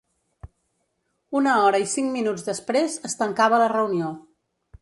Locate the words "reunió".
3.79-4.15